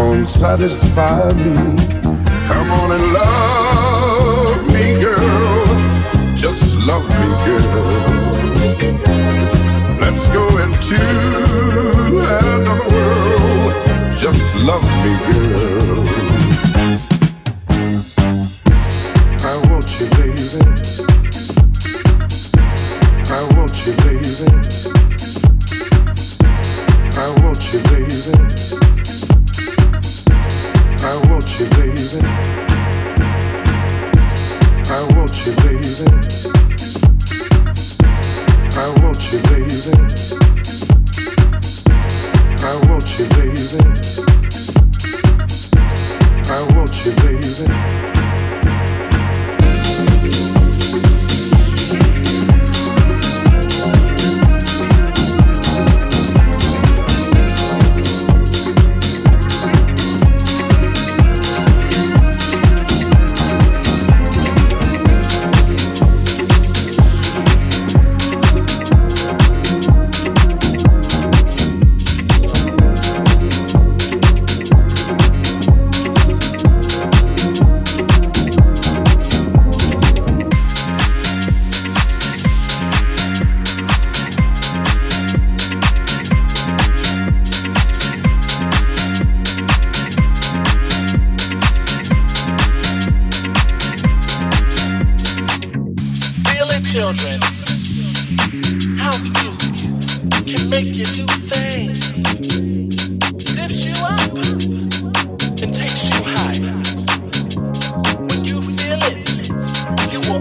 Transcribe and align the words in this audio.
Won't 0.00 0.30
satisfy 0.30 1.30
me. 1.34 1.52
Come 2.48 2.70
on 2.70 2.92
and 2.92 3.12
love 3.12 4.66
me, 4.72 4.94
girl. 4.98 5.66
Just 6.34 6.74
love 6.74 7.06
me, 7.20 7.28
girl. 7.44 7.84
Let's 10.00 10.26
go 10.28 10.48
into 10.64 10.96
another 12.38 12.80
world. 12.88 13.74
Just 14.18 14.56
love 14.64 14.86
me, 15.04 15.12
girl. 15.32 16.09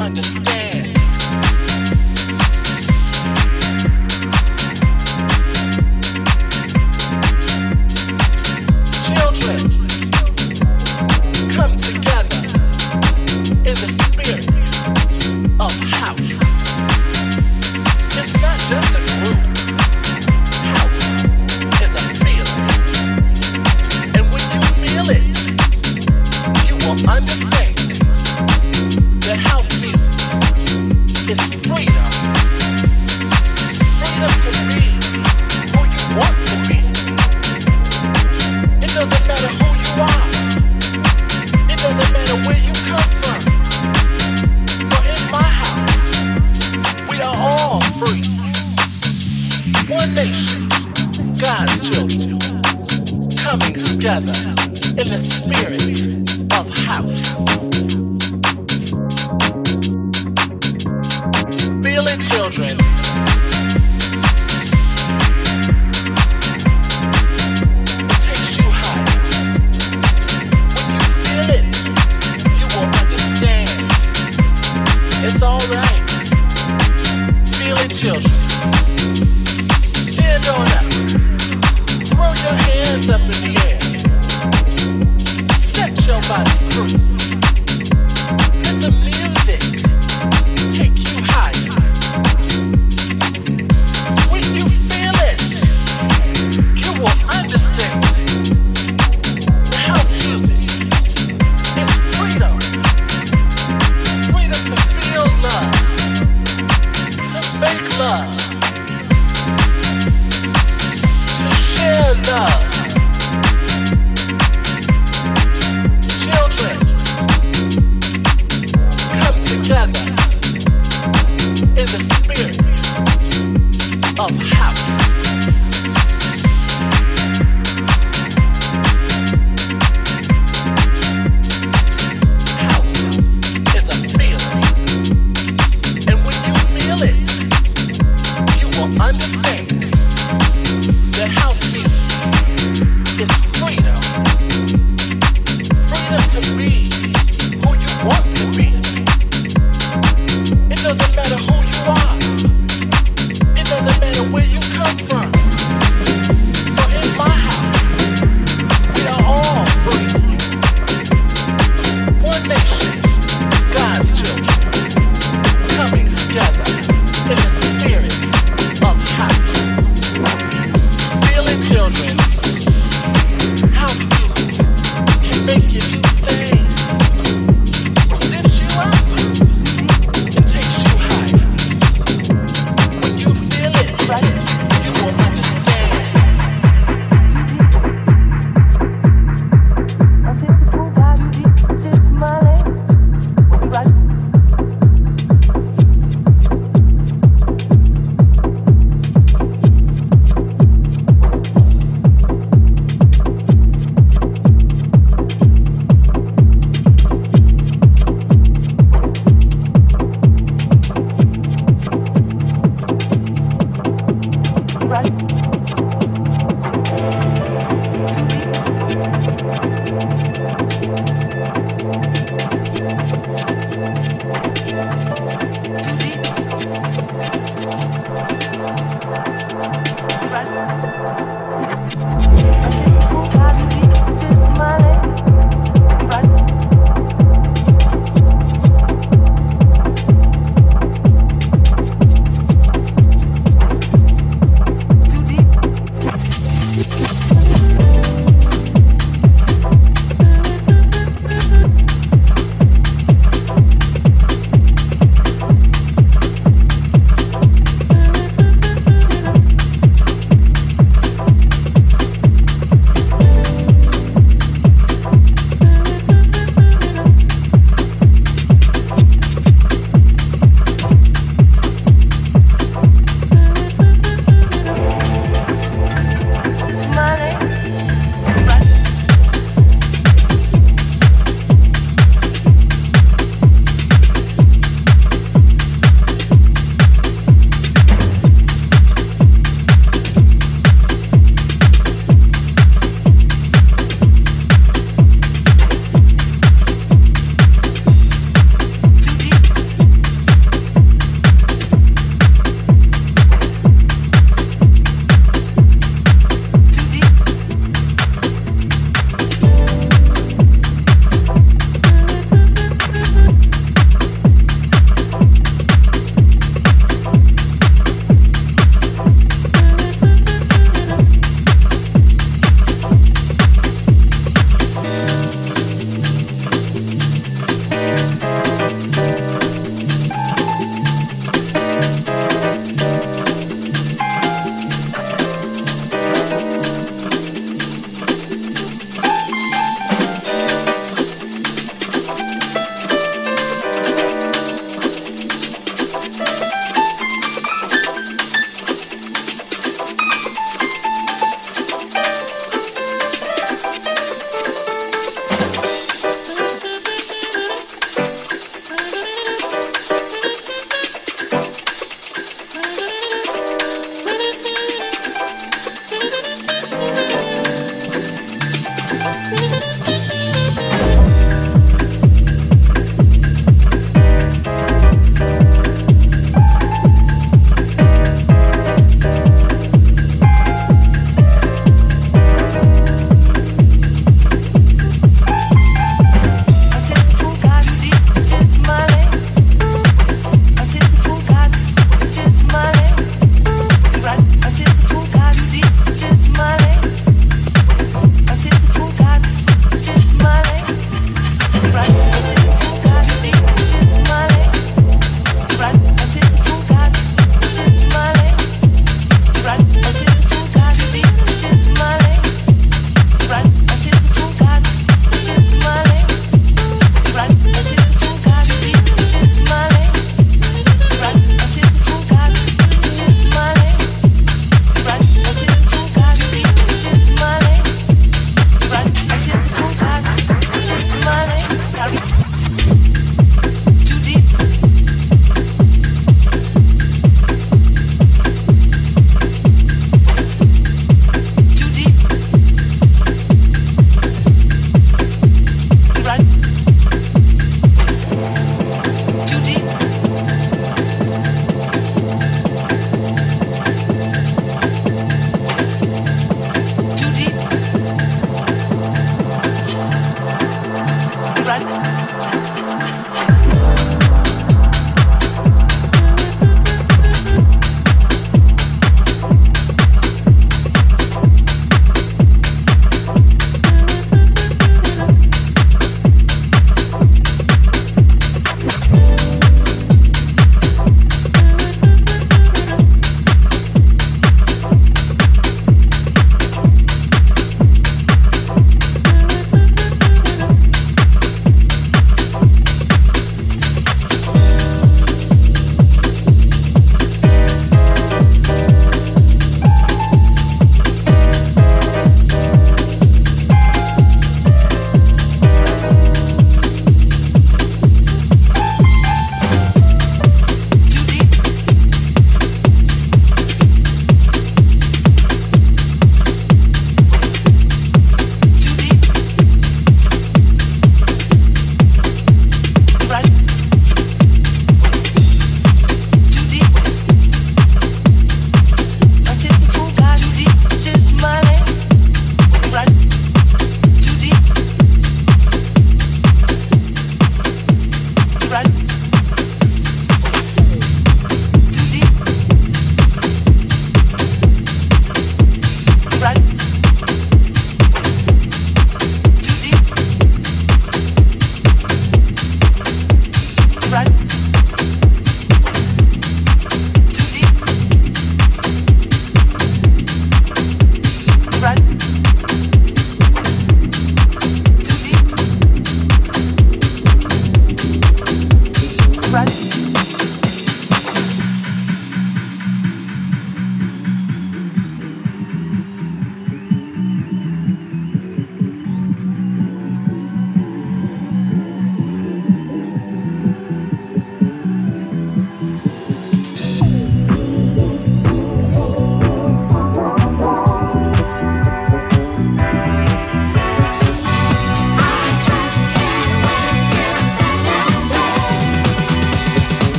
understand. 0.00 0.81